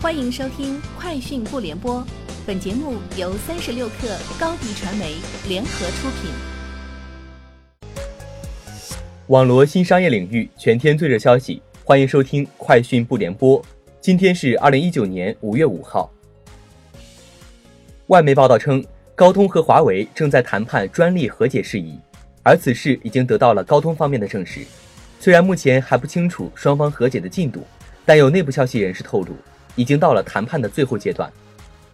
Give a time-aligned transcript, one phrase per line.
[0.00, 2.00] 欢迎收听《快讯不联播》，
[2.46, 5.16] 本节目由三十六克高低传媒
[5.48, 6.30] 联合出品。
[9.26, 13.60] 网罗新商业领域全天最热消息，欢迎收听《快讯不联播》。
[14.00, 16.08] 今天是二零一九年五月五号。
[18.06, 18.84] 外媒报道称，
[19.16, 21.98] 高通和华为正在谈判专利和解事宜，
[22.44, 24.60] 而此事已经得到了高通方面的证实。
[25.18, 27.66] 虽然目前还不清楚双方和解的进度，
[28.06, 29.34] 但有内部消息人士透露。
[29.78, 31.32] 已经到了谈判的最后阶段。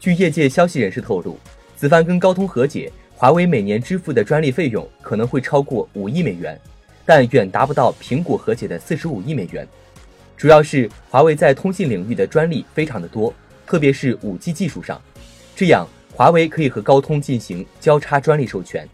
[0.00, 1.38] 据业界消息人士透露，
[1.76, 6.58] 此番跟高通和解，华为每年支付的专利费用可能会超过五亿美元，
[7.04, 9.68] 但远达不到苹果和解的四十五亿美元。
[10.38, 13.32] 主要是华为在通信领域的专利非常的多，
[13.66, 14.98] 特别是五 G 技术上，
[15.54, 18.88] 这样华为可以和高通进行交叉专利授权。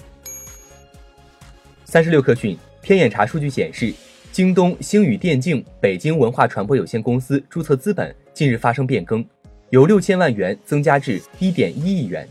[1.85, 3.95] 三十六氪讯，天眼查数据显示。
[4.33, 9.23] 京东星宇电竞北京文化传播有限公司注册资本近日发生变更，
[9.69, 12.27] 由六千万元增加至一点一亿元。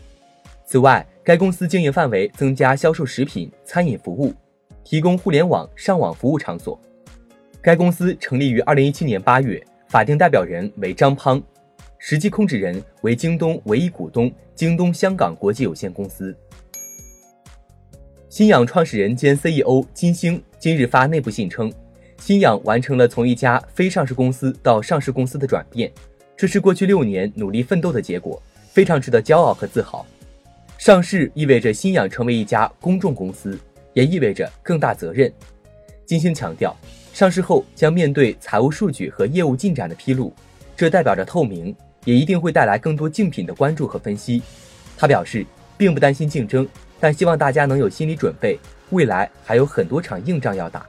[0.66, 4.34] 此外，该公司经营范围增加销售食品、餐饮服务，
[4.82, 6.76] 提供互联网上网服务场所。
[7.60, 11.40] 该公司成立于二零一七年八月，法定代表人为张胖，
[11.98, 16.36] 实际控制人为京东唯一股东京东香港国际有限公司。
[18.28, 21.72] 新氧创始人兼 CEO 金星今日发内部信称。
[22.24, 25.90] 新氧完成了从一家非上市公司到上市公司的转变，
[26.36, 30.06] 这是过去六年努力奋斗的结果，非常值得骄傲和自豪。
[30.78, 33.58] 上市意味着新氧成为一家公众公司，
[33.92, 35.32] 也意味着更大责任。
[36.06, 36.76] 金星强调，
[37.12, 40.32] 上市后将面对财务数据和业务进展的披露，
[40.76, 44.40] 这代表着透明，也一定会带来更多竞品的关注和分析。
[44.96, 45.44] 他表示，
[45.76, 46.68] 并不担心竞争，
[47.00, 48.56] 但希望大家能有心理准备，
[48.90, 50.86] 未来还有很多场硬仗要打。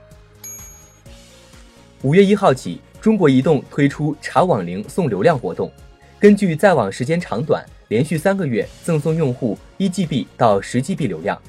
[2.04, 5.72] 五月一号起，中国移动推出查网龄送流量活动，
[6.20, 11.42] 根据在网时间长短，连续三个月赠送用户一 GB 到十 GB 流量。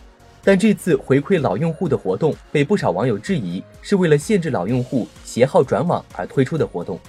[0.44, 7.00] 但这次回馈老用户的活动被不少网友质疑，是为了限制老用户携号转网而推出的活动。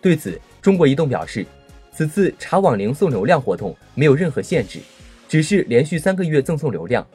[0.00, 1.46] 对此，中国移动表示，
[1.92, 4.80] 此次查网龄送流量活动没有任何限制，
[5.28, 7.06] 只是连续三个月赠送流量。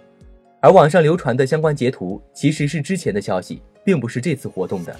[0.61, 4.97] 而网上流传的相关截图其实是之前的消息，并不是这次活动的。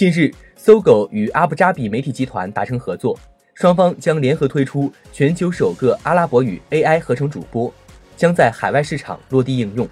[0.00, 3.14] 近日，搜狗与阿布扎比媒体集团达成合作，
[3.52, 7.70] 双方将联合推出全球首个阿拉伯语 AI 合成主播，
[8.16, 9.86] 将在海外市场落地应用。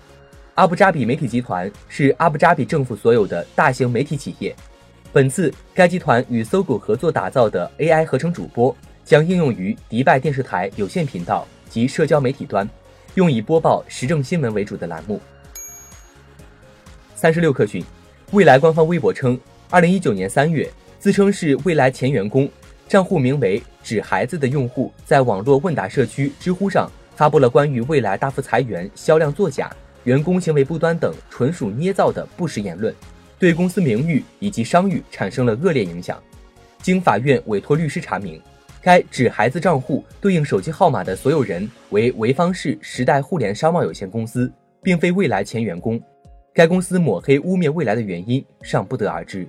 [0.54, 4.56] 阿布扎比媒体集团是阿布扎比政府所有的大型媒体企业。
[5.12, 8.74] 本次该集团与搜狗合作打造的 AI 合成主播
[9.04, 12.66] 将应用于迪拜电视台有线频道及社交媒体端，
[13.16, 15.20] 用以播报时政新闻为主的栏目。
[17.14, 17.84] 三十六氪讯，
[18.30, 19.38] 未来官方微博称。
[19.70, 20.66] 二零一九年三月，
[20.98, 22.48] 自称是未来前员工，
[22.88, 29.70] 账户名为“纸孩子”的用户，在网络问答社区知乎上发布了关于未来大幅裁员、销量作假、
[30.04, 32.94] 员工行为不端等纯属捏造的不实言论，
[33.38, 36.18] 对公司名誉以及商誉产生了恶劣影响。
[36.80, 38.40] 经法院委托律师查明，
[38.80, 44.50] 该“纸孩子”账户对应手机号码的所有人为潍坊市时代互联商贸有限公司，
[44.82, 46.00] 并非未来前员工。
[46.54, 49.46] 该公司抹黑污蔑未来的原因尚不得而知。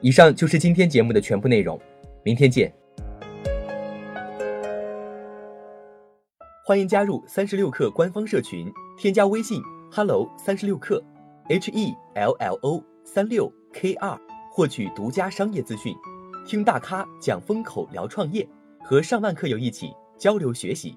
[0.00, 1.78] 以上就是今天节目的全部内容，
[2.22, 2.72] 明天见。
[6.64, 11.02] 欢迎加入三十六氪官方社群，添加微信 hello 三十六氪
[11.48, 14.18] h e l l o 三六 k 二，
[14.52, 15.94] 获取独家商业资讯，
[16.46, 18.46] 听大咖讲风口，聊创业，
[18.80, 20.96] 和上万客友一起交流学习。